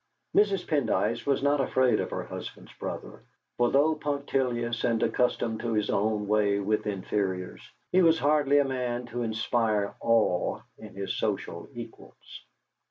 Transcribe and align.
Mrs. 0.35 0.65
Pendyce 0.67 1.27
was 1.27 1.43
not 1.43 1.61
afraid 1.61 1.99
of 1.99 2.09
her 2.09 2.23
husband's 2.23 2.73
brother, 2.79 3.21
for 3.57 3.69
though 3.69 3.93
punctilious 3.93 4.83
and 4.83 5.03
accustomed 5.03 5.59
to 5.59 5.73
his 5.73 5.91
own 5.91 6.27
way 6.27 6.59
with 6.59 6.87
inferiors, 6.87 7.61
he 7.91 8.01
was 8.01 8.17
hardly 8.17 8.57
a 8.57 8.65
man 8.65 9.05
to 9.05 9.21
inspire 9.21 9.93
awe 9.99 10.59
in 10.79 10.95
his 10.95 11.15
social 11.19 11.69
equals. 11.75 12.41